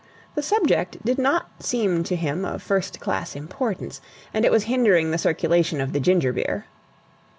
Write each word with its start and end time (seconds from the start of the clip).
The 0.33 0.41
subject 0.41 0.97
did 1.05 1.19
not 1.19 1.61
seem 1.63 2.03
to 2.05 2.15
him 2.15 2.43
of 2.43 2.63
first 2.63 2.99
class 2.99 3.35
importance, 3.35 4.01
and 4.33 4.43
it 4.45 4.51
was 4.51 4.63
hindering 4.63 5.11
the 5.11 5.19
circulation 5.19 5.79
of 5.79 5.93
the 5.93 5.99
ginger 5.99 6.33
beer. 6.33 6.65